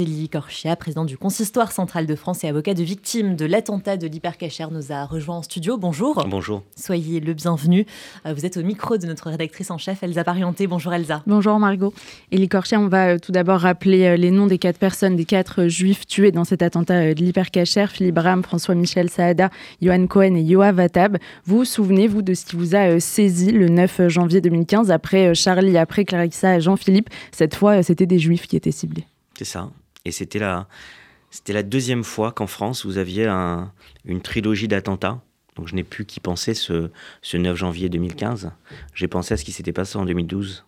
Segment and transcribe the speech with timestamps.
[0.00, 4.06] Elie Corchia, président du Consistoire central de France et avocat de victimes de l'attentat de
[4.06, 5.76] l'hypercacher, nous a rejoint en studio.
[5.76, 6.26] Bonjour.
[6.26, 6.62] Bonjour.
[6.74, 7.84] Soyez le bienvenu.
[8.24, 10.66] Euh, vous êtes au micro de notre rédactrice en chef, Elsa Parienté.
[10.66, 11.22] Bonjour Elsa.
[11.26, 11.92] Bonjour Margot.
[12.32, 15.26] Elie Corchia, on va euh, tout d'abord rappeler euh, les noms des quatre personnes, des
[15.26, 17.86] quatre juifs tués dans cet attentat de l'hypercacher.
[17.88, 19.50] Philippe Ram, François-Michel Saada,
[19.82, 21.18] Johan Cohen et Yoav Vatab.
[21.44, 25.76] Vous vous souvenez-vous de ce qui vous a saisi le 9 janvier 2015 après Charlie,
[25.76, 27.10] après Clarissa et Jean-Philippe?
[27.32, 29.04] Cette fois, c'était des juifs qui étaient ciblés.
[29.36, 29.68] C'est ça.
[30.10, 33.72] Et c'était la, deuxième fois qu'en France, vous aviez un,
[34.04, 35.22] une trilogie d'attentats.
[35.54, 36.90] Donc je n'ai plus qu'y penser ce,
[37.22, 38.50] ce 9 janvier 2015.
[38.92, 40.64] J'ai pensé à ce qui s'était passé en 2012.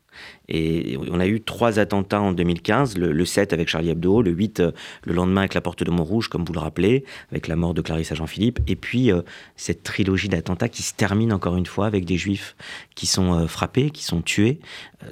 [0.48, 4.60] Et on a eu trois attentats en 2015, le, 7 avec Charlie Hebdo, le 8
[4.60, 4.70] euh,
[5.04, 7.80] le lendemain avec la porte de Montrouge, comme vous le rappelez, avec la mort de
[7.80, 9.22] Clarisse à Jean-Philippe, et puis euh,
[9.56, 12.56] cette trilogie d'attentats qui se termine encore une fois avec des juifs
[12.94, 14.60] qui sont euh, frappés, qui sont tués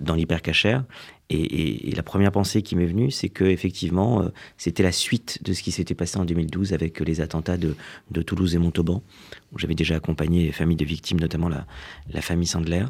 [0.00, 0.84] dans l'hypercachère,
[1.30, 5.52] et, la première pensée qui m'est venue, c'est que effectivement, euh, c'était la suite de
[5.52, 7.74] ce qui s'était passé en 2012 avec les attentats de,
[8.22, 9.02] Toulouse et Montauban.
[9.56, 11.66] J'avais déjà accompagné les familles de victimes, notamment la,
[12.12, 12.84] la famille Sandler.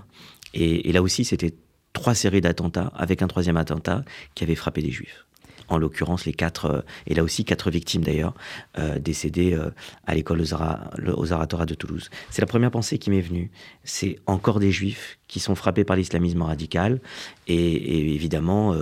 [0.54, 1.54] Et, et là aussi, c'était
[1.92, 5.26] trois séries d'attentats avec un troisième attentat qui avait frappé des juifs
[5.70, 8.34] en l'occurrence les quatre, euh, et là aussi quatre victimes d'ailleurs,
[8.78, 9.70] euh, décédées euh,
[10.06, 12.10] à l'école aux, Aratora de Toulouse.
[12.28, 13.50] C'est la première pensée qui m'est venue.
[13.84, 17.00] C'est encore des juifs qui sont frappés par l'islamisme radical.
[17.46, 18.74] Et, évidemment,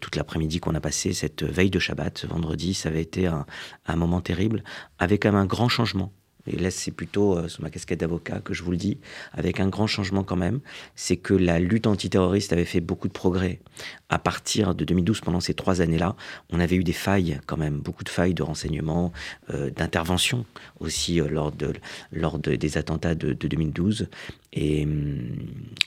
[0.00, 3.46] toute l'après-midi qu'on a passé, cette veille de Shabbat, ce vendredi, ça avait été un,
[3.86, 4.64] un moment terrible,
[4.98, 6.12] avec quand même un grand changement
[6.46, 8.98] et là c'est plutôt euh, sous ma casquette d'avocat que je vous le dis,
[9.32, 10.60] avec un grand changement quand même,
[10.94, 13.60] c'est que la lutte antiterroriste avait fait beaucoup de progrès.
[14.08, 16.16] À partir de 2012, pendant ces trois années-là,
[16.50, 19.12] on avait eu des failles quand même, beaucoup de failles de renseignement,
[19.50, 20.46] euh, d'intervention
[20.80, 21.72] aussi euh, lors, de,
[22.12, 24.08] lors des attentats de, 2012.
[24.52, 25.28] Et hum,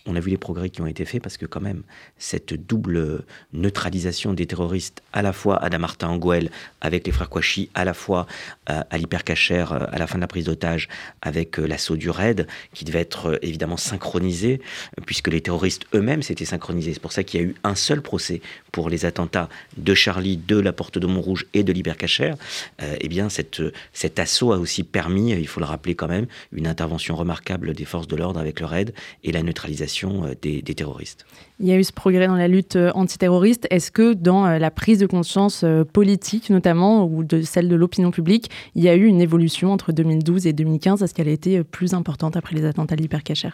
[0.05, 1.83] on a vu les progrès qui ont été faits parce que quand même,
[2.17, 7.69] cette double neutralisation des terroristes, à la fois Adam Martin Angouel avec les frères Kouachi,
[7.73, 8.27] à la fois
[8.65, 10.87] à l'hypercachère à la fin de la prise d'otages
[11.21, 14.61] avec euh, l'assaut du raid, qui devait être euh, évidemment synchronisé,
[15.05, 16.93] puisque les terroristes eux-mêmes s'étaient synchronisés.
[16.93, 20.37] C'est pour ça qu'il y a eu un seul procès pour les attentats de Charlie,
[20.37, 22.33] de la Porte de Montrouge et de l'Hypercacher.
[22.81, 23.61] Euh, eh bien, cette,
[23.93, 27.85] cet assaut a aussi permis, il faut le rappeler quand même, une intervention remarquable des
[27.85, 28.93] forces de l'ordre le raid
[29.23, 31.25] et la neutralisation des, des terroristes.
[31.59, 33.67] Il y a eu ce progrès dans la lutte antiterroriste.
[33.69, 38.49] Est-ce que dans la prise de conscience politique, notamment, ou de celle de l'opinion publique,
[38.75, 41.93] il y a eu une évolution entre 2012 et 2015 Est-ce qu'elle a été plus
[41.93, 43.49] importante après les attentats de l'hypercacher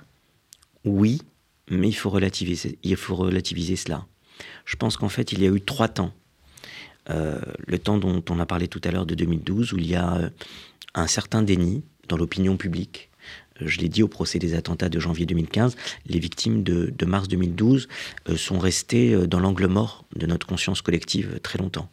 [0.83, 1.21] Oui,
[1.69, 4.05] mais il faut, relativiser, il faut relativiser cela.
[4.65, 6.11] Je pense qu'en fait, il y a eu trois temps.
[7.09, 9.95] Euh, le temps dont on a parlé tout à l'heure de 2012, où il y
[9.95, 10.29] a euh,
[10.95, 13.09] un certain déni dans l'opinion publique
[13.61, 15.75] je l'ai dit au procès des attentats de janvier 2015,
[16.07, 17.87] les victimes de, mars 2012
[18.29, 21.89] euh, sont restées euh, dans l'angle mort de notre conscience collective très longtemps.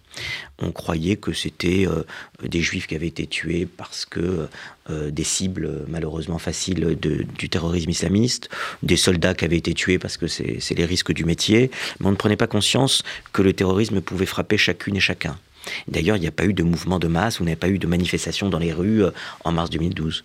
[0.59, 2.03] On croyait que c'était euh,
[2.43, 4.49] des juifs qui avaient été tués parce que
[4.89, 8.51] des cibles malheureusement faciles du terrorisme islamiste,
[8.83, 11.71] des soldats qui avaient été tués parce que c'est les risques du métier,
[12.01, 15.39] mais on ne prenait pas conscience que le terrorisme pouvait frapper chacune et chacun.
[15.87, 17.87] D'ailleurs, il n'y a pas eu de mouvement de masse, on n'a pas eu de
[17.87, 19.05] manifestation dans les rues
[19.45, 20.25] en mars 2012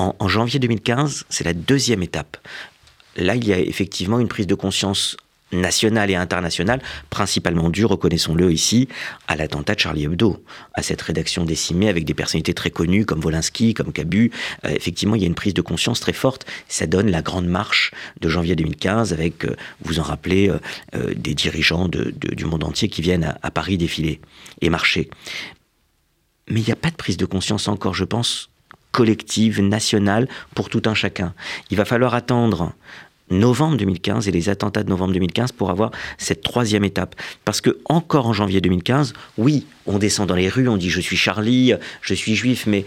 [0.00, 2.36] en, janvier 2015, c'est la deuxième étape.
[3.16, 5.16] Là, il y a effectivement une prise de conscience
[5.52, 6.80] nationale et internationale,
[7.10, 8.88] principalement due, reconnaissons-le ici,
[9.26, 10.44] à l'attentat de Charlie Hebdo,
[10.74, 14.30] à cette rédaction décimée avec des personnalités très connues comme Volinsky, comme Cabu.
[14.64, 16.46] Euh, effectivement, il y a une prise de conscience très forte.
[16.68, 17.90] Ça donne la grande marche
[18.20, 20.52] de janvier 2015 avec, euh, vous en rappelez,
[20.94, 24.20] euh, des dirigeants du monde entier qui viennent à, à Paris défiler
[24.60, 25.10] et marcher.
[26.48, 28.50] Mais il n'y a pas de prise de conscience encore, je pense,
[28.92, 31.34] collective, nationale, pour tout un chacun.
[31.70, 32.72] Il va falloir attendre
[33.30, 37.14] novembre 2015 et les attentats de novembre 2015 pour avoir cette troisième étape.
[37.44, 41.00] Parce que encore en janvier 2015, oui, on descend dans les rues, on dit je
[41.00, 42.84] suis Charlie, je suis juif, mais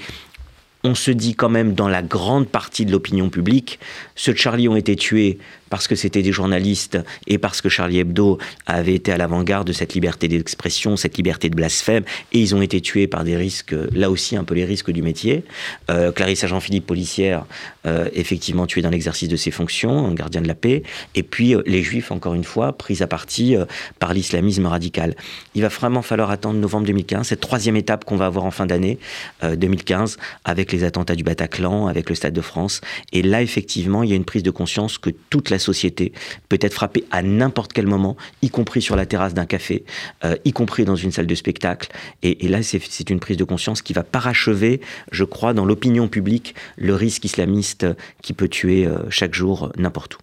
[0.84, 3.80] on se dit quand même dans la grande partie de l'opinion publique,
[4.16, 5.40] ceux de Charlie ont été tués
[5.74, 9.74] parce que c'était des journalistes et parce que Charlie Hebdo avait été à l'avant-garde de
[9.74, 13.74] cette liberté d'expression, cette liberté de blasphème, et ils ont été tués par des risques,
[13.92, 15.44] là aussi un peu les risques du métier.
[15.90, 17.46] Euh, Clarissa Jean-Philippe, policière,
[17.86, 20.84] euh, effectivement tuée dans l'exercice de ses fonctions, un gardien de la paix,
[21.16, 23.66] et puis euh, les juifs, encore une fois, pris à partie euh,
[24.00, 25.16] par l'islamisme radical.
[25.54, 28.66] Il va vraiment falloir attendre novembre 2015, cette troisième étape qu'on va avoir en fin
[28.68, 29.00] d'année
[29.42, 32.80] 2015, avec les attentats du Bataclan, avec le Stade de France,
[33.12, 36.14] et là, effectivement, il y a une prise de conscience que toute la société
[36.50, 39.84] peut être frappée à n'importe quel moment, y compris sur la terrasse d'un café,
[40.24, 41.90] euh, y compris dans une salle de spectacle.
[42.22, 44.82] Et, là, c'est une prise de conscience qui va parachever,
[45.12, 47.88] je crois, dans l'opinion publique, le risque islamiste
[48.22, 50.18] qui peut tuer euh, chaque jour n'importe où.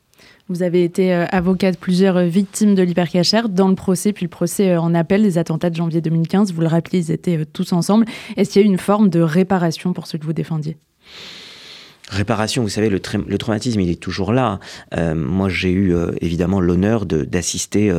[0.48, 4.76] Vous avez été avocat de plusieurs victimes de l'hypercachère dans le procès, puis le procès
[4.76, 6.52] en appel des attentats de janvier 2015.
[6.52, 8.04] Vous le rappelez, ils étaient tous ensemble.
[8.36, 10.76] Est-ce qu'il y a eu une forme de réparation pour ceux que vous défendiez?
[12.10, 14.58] Réparation, vous savez, le, traumatisme, il est toujours là.
[15.14, 17.92] moi, j'ai eu évidemment l'honneur d'assister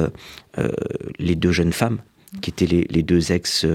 [1.17, 1.99] les deux jeunes femmes
[2.41, 3.65] qui étaient les, les deux ex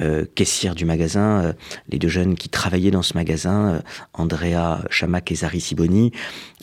[0.00, 1.52] euh, caissière du magasin, euh,
[1.88, 3.80] les deux jeunes qui travaillaient dans ce magasin, euh,
[4.14, 6.12] Andrea Chamac et Zari Siboni.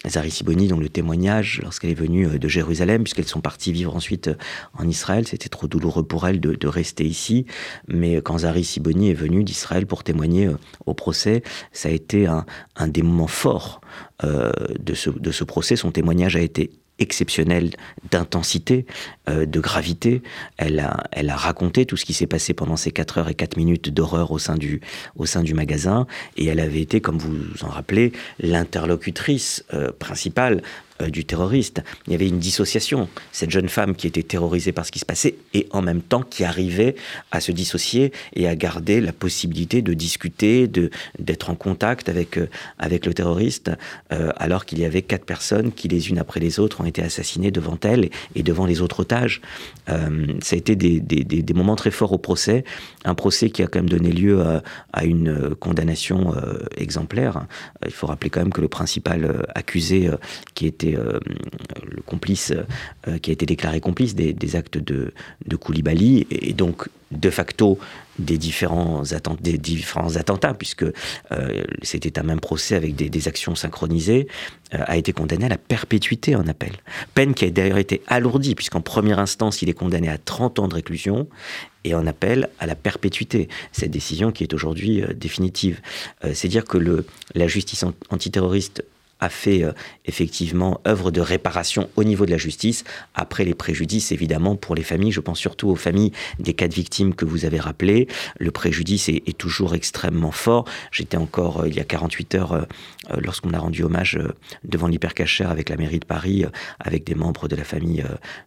[0.08, 4.30] Zari Siboni, dont le témoignage, lorsqu'elle est venue de Jérusalem, puisqu'elles sont parties vivre ensuite
[4.78, 7.46] en Israël, c'était trop douloureux pour elle de, rester ici.
[7.88, 10.50] Mais quand Zari Siboni est venue d'Israël pour témoigner
[10.86, 13.82] au procès, ça a été un, des moments forts
[14.24, 15.76] de, ce, de ce procès.
[15.76, 17.72] Son témoignage a été exceptionnelle
[18.12, 18.86] d'intensité,
[19.30, 20.22] euh, de gravité.
[20.58, 23.36] Elle a, elle a raconté tout ce qui s'est passé pendant ces 4 heures et
[23.36, 24.82] 4 minutes d'horreur au sein du,
[25.16, 26.08] au sein du magasin.
[26.38, 30.62] Et elle avait été, comme vous vous en rappelez, l'interlocutrice euh, principale
[31.02, 31.84] euh, du terroriste.
[32.08, 33.10] Il y avait une dissociation.
[33.34, 36.22] Cette jeune femme qui était terrorisée par ce qui se passait et en même temps
[36.22, 36.96] qui arrivait
[37.32, 42.38] à se dissocier et à garder la possibilité de discuter, de d'être en contact avec
[42.38, 42.48] euh,
[42.80, 43.72] avec le terroriste,
[44.14, 47.02] euh, alors qu'il y avait quatre personnes qui les unes après les autres ont été
[47.02, 49.42] assassinées devant elle et devant les autres otages.
[49.88, 52.64] ça a été des, des, moments très forts au procès,
[53.04, 54.42] un procès qui a quand même donné lieu
[54.94, 56.34] à une condamnation
[56.78, 57.46] exemplaire.
[57.86, 60.10] Il faut rappeler quand même que le principal accusé
[60.54, 61.20] qui était euh,
[61.84, 62.54] le complice,
[63.08, 65.14] euh, qui a été déclaré complice des, actes de,
[65.46, 67.80] de Koulibaly, et donc de facto
[68.20, 69.04] des différents,
[69.42, 74.28] des différents attentats, puisque euh, c'était un même procès avec des, actions synchronisées,
[74.72, 76.72] a été condamné à la perpétuité en appel.
[77.14, 80.68] Peine qui a d'ailleurs été alourdie, puisqu'en première instance, il est condamné à 30 ans
[80.68, 81.28] de réclusion,
[81.84, 83.48] et en appel à la perpétuité.
[83.72, 85.82] Cette décision qui est aujourd'hui définitive.
[86.34, 87.06] C'est dire que le,
[87.36, 88.84] la justice antiterroriste
[89.26, 89.74] a fait euh,
[90.06, 92.84] effectivement œuvre de réparation au niveau de la justice,
[93.16, 97.14] après les préjudices évidemment pour les familles, je pense surtout aux familles des quatre victimes
[97.16, 98.08] que vous avez rappelées,
[98.40, 100.64] le préjudice est, toujours extrêmement fort.
[100.92, 102.64] J'étais encore euh, il y a 48 heures, euh,
[103.18, 104.18] lorsqu'on a rendu hommage
[104.64, 106.46] devant l'hypercachère avec la mairie de Paris,
[106.80, 108.04] avec des membres de la famille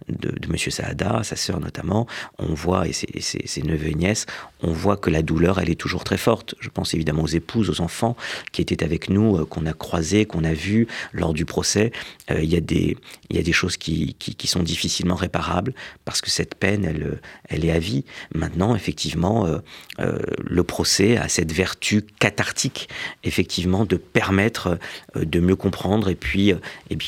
[0.09, 2.07] de, de Monsieur Saada, sa sœur notamment,
[2.39, 4.27] on voit, et ses, ses neveux et nièces,
[4.63, 6.55] on voit que la douleur, elle est toujours très forte.
[6.61, 8.17] Je pense évidemment aux épouses, aux enfants
[8.53, 10.55] qui étaient avec nous, qu'on a croisés, qu'on a
[11.12, 11.93] lors du procès,
[12.31, 15.75] euh, il, y a des, choses qui, sont difficilement réparables
[16.05, 16.85] parce que cette peine,
[17.49, 18.05] elle, est à vie.
[18.35, 19.59] Maintenant, effectivement, euh,
[20.00, 22.88] euh, le procès a cette vertu cathartique,
[23.25, 24.79] effectivement, de permettre
[25.15, 26.55] de mieux comprendre et puis,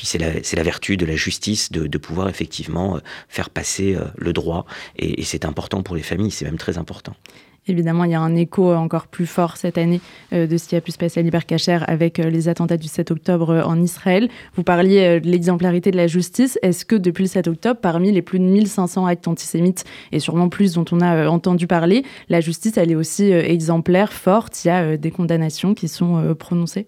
[0.03, 2.99] c'est la, vertu de la justice de, pouvoir effectivement
[3.29, 4.65] faire passer le droit
[4.97, 7.15] et c'est important pour les familles, c'est même très important.
[7.67, 10.01] Évidemment, il y a un écho encore plus fort cette année
[10.33, 12.89] euh, de ce qui a pu se passer à l'Hypercacher avec euh, les attentats du
[12.89, 14.29] 7 octobre euh, en Israël.
[14.55, 16.59] Vous parliez de l'exemplarité de la justice.
[16.62, 20.49] Est-ce que depuis le 7 octobre, parmi les plus de 1500 actes antisémites, et sûrement
[20.49, 24.65] plus dont on a entendu parler, la justice, elle est aussi exemplaire, forte?
[24.65, 26.87] Il y a des condamnations qui sont prononcées?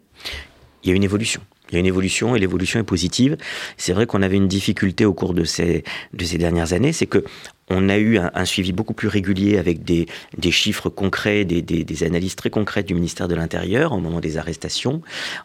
[0.82, 1.42] Il y a une évolution.
[1.70, 3.38] Il y a une évolution et l'évolution est positive.
[3.78, 7.06] C'est vrai qu'on avait une difficulté au cours de ces, de ces dernières années, c'est
[7.06, 7.24] que
[7.68, 10.06] on a eu un, suivi beaucoup plus régulier avec des,
[10.50, 15.02] chiffres concrets, des, analyses très concrètes du ministère de l'Intérieur au moment des arrestations.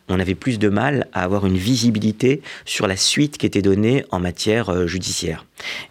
[0.10, 4.04] On avait plus de mal à avoir une visibilité sur la suite qui était donnée
[4.12, 5.46] en matière euh, judiciaire.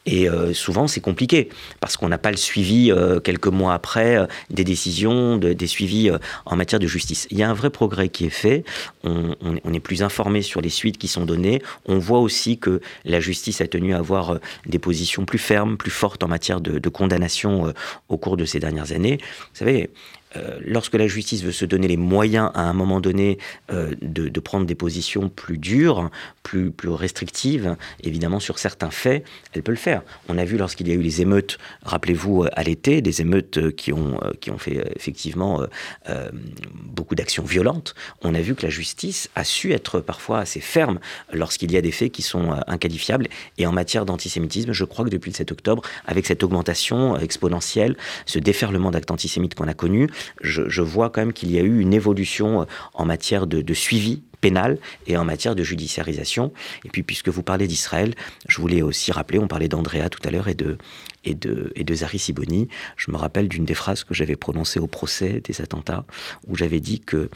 [0.04, 1.48] Et euh, souvent, c'est compliqué
[1.80, 6.10] parce qu'on n'a pas le suivi euh, quelques mois après des décisions, des suivis
[6.44, 7.26] en matière de justice.
[7.30, 8.64] Il y a un vrai progrès qui est fait.
[9.04, 11.62] On, on, est plus informé sur les suites qui sont données.
[11.86, 15.90] On voit aussi que la justice a tenu à avoir des positions plus fermes, plus
[15.90, 17.72] fortes en matière de, condamnation euh,
[18.08, 19.18] au cours de ces dernières années.
[20.36, 23.38] Euh, lorsque la justice veut se donner les moyens à un moment donné
[23.72, 26.10] euh, de, prendre des positions plus dures,
[26.42, 30.02] plus, plus restrictives, évidemment sur certains faits, elle peut le faire.
[30.28, 33.92] On a vu lorsqu'il y a eu les émeutes, rappelez-vous, à l'été, des émeutes qui
[33.92, 35.66] ont, qui ont fait effectivement
[36.74, 41.00] beaucoup d'actions violentes, on a vu que la justice a su être parfois assez ferme
[41.32, 43.26] lorsqu'il y a des faits qui sont inqualifiables.
[43.58, 47.96] Et en matière d'antisémitisme, je crois que depuis le 7 octobre, avec cette augmentation exponentielle,
[48.26, 50.08] ce déferlement d'actes antisémites qu'on a connu,
[50.40, 52.64] je, vois quand même qu'il y a eu une évolution euh,
[52.94, 56.52] en matière de, suivi pénal et en matière de judiciarisation.
[56.84, 58.14] Et puis, puisque vous parlez d'Israël,
[58.48, 60.78] je voulais aussi rappeler, on parlait d'Andrea tout à l'heure et de,
[61.24, 62.68] et de, et de Zari Siboni.
[62.96, 66.04] Je me rappelle d'une des phrases que j'avais prononcées au procès des attentats,
[66.46, 67.28] où j'avais dit que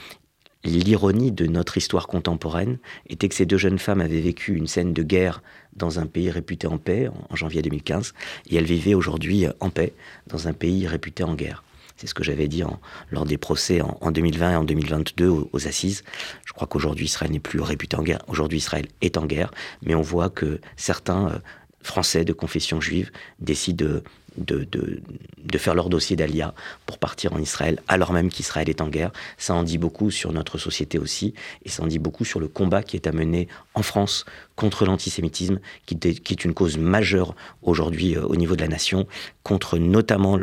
[0.64, 2.78] l'ironie de notre histoire contemporaine
[3.08, 5.42] était que ces deux jeunes femmes avaient vécu une scène de guerre
[5.74, 8.14] dans un pays réputé en paix en janvier 2015,
[8.50, 9.94] et elles vivaient aujourd'hui en paix
[10.26, 11.64] dans un pays réputé en guerre.
[12.00, 12.62] C'est ce que j'avais dit
[13.10, 16.02] lors des procès en, 2020 et en 2022 aux, assises.
[16.46, 18.20] Je crois qu'aujourd'hui, Israël n'est plus réputé en guerre.
[18.26, 19.50] Aujourd'hui, Israël est en guerre,
[19.82, 21.38] mais on voit que certains euh,
[21.82, 24.00] Français de confession juive décident
[24.38, 25.02] de,
[25.58, 26.54] faire leur dossier d'Alia
[26.86, 29.12] pour partir en Israël, alors même qu'Israël est en guerre.
[29.36, 31.34] Ça en dit beaucoup sur notre société aussi,
[31.66, 33.12] et ça en dit beaucoup sur le combat qui est à
[33.74, 34.24] en France
[34.56, 39.06] contre l'antisémitisme, qui, qui, est une cause majeure aujourd'hui euh, au niveau de la nation,
[39.42, 40.38] contre notamment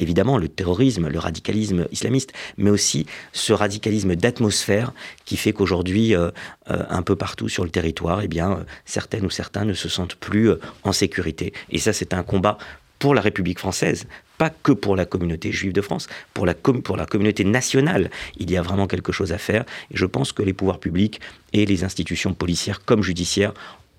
[0.00, 4.92] évidemment le terrorisme, le radicalisme islamiste, mais aussi ce radicalisme d'atmosphère
[5.24, 6.30] qui fait qu'aujourd'hui, euh,
[6.70, 9.88] euh, un peu partout sur le territoire, eh bien, euh, certaines ou certains ne se
[9.88, 10.50] sentent plus
[10.82, 11.52] en sécurité.
[11.70, 12.58] Et ça, c'est un combat
[12.98, 16.96] pour la République française, pas que pour la communauté juive de France, pour la, pour
[16.96, 18.10] la communauté nationale.
[18.36, 19.64] Il y a vraiment quelque chose à faire.
[19.90, 21.20] Et je pense que les pouvoirs publics
[21.52, 23.54] et les institutions policières comme judiciaires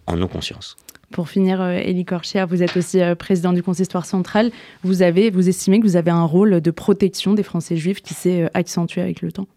[0.06, 0.78] en ont conscience.
[1.12, 4.52] Pour finir, Elie euh, Korchia, vous êtes aussi euh, président du consistoire central.
[4.84, 8.14] Vous, avez, vous estimez que vous avez un rôle de protection des Français juifs qui
[8.14, 9.48] s'est euh, accentué avec le temps?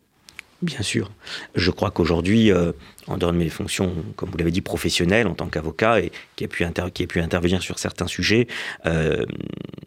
[0.62, 1.11] Bien sûr.
[1.54, 2.50] Je crois qu'aujourd'hui,
[3.06, 6.44] en dehors de mes fonctions, comme vous l'avez dit, professionnelles en tant qu'avocat et qui
[6.44, 8.46] a, pu intervenir sur certains sujets,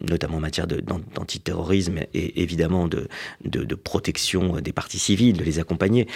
[0.08, 3.08] notamment en matière d'antiterrorisme et évidemment de,
[3.74, 6.06] protection des partis civils, de les accompagner,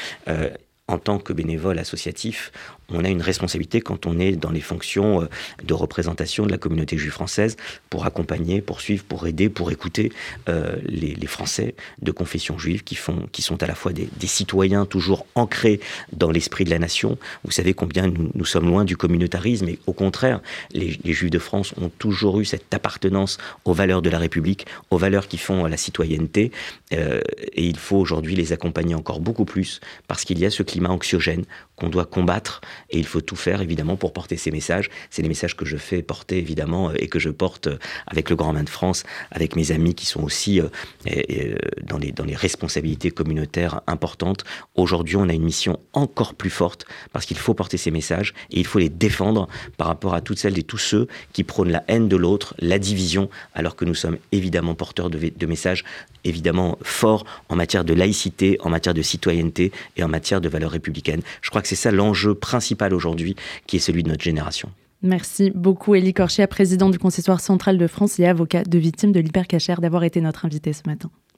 [0.92, 2.52] en tant que bénévole associatif,
[2.92, 5.26] on a une responsabilité quand on est dans les fonctions euh,
[5.64, 7.56] de représentation de la communauté juive française
[7.88, 10.12] pour accompagner, pour suivre, pour aider, pour écouter
[10.49, 15.25] euh, les, Français de confession juive qui, font, sont à la fois des, citoyens toujours
[15.34, 15.80] ancrés
[16.12, 17.16] dans l'esprit de la nation.
[17.44, 20.40] Vous savez combien nous, sommes loin du communautarisme et au contraire,
[20.75, 24.99] les, Juifs de France ont toujours eu cette appartenance aux valeurs de la République, aux
[24.99, 26.50] valeurs qui font la citoyenneté.
[26.92, 27.22] Euh,
[27.54, 30.81] et il faut aujourd'hui les accompagner encore beaucoup plus parce qu'il y a ce climat
[30.90, 31.44] anxiogène
[31.76, 32.60] qu'on doit combattre
[32.90, 34.90] et il faut tout faire évidemment pour porter ces messages.
[35.10, 38.30] C'est les messages que je fais porter évidemment euh, et que je porte euh, avec
[38.30, 40.68] le Grand Main de France, avec mes amis qui sont aussi euh,
[41.82, 44.44] dans, les, dans les responsabilités communautaires importantes.
[44.74, 48.60] Aujourd'hui, on a une mission encore plus forte parce qu'il faut porter ces messages et
[48.60, 51.84] il faut les défendre par rapport à toutes celles et tous ceux qui prônent la
[51.88, 55.84] haine de l'autre, la division, alors que nous sommes évidemment porteurs de messages
[56.24, 60.71] évidemment forts en matière de laïcité, en matière de citoyenneté et en matière de valeurs
[60.72, 61.22] républicaines.
[61.40, 63.36] Je crois que c'est ça l'enjeu principal aujourd'hui,
[63.66, 64.70] qui est celui de notre génération.
[65.02, 69.18] Merci beaucoup, Élie Corchia, président du Consistoire central de France et avocat de victimes de
[69.18, 71.10] l'hypercachère, d'avoir été notre invité ce matin.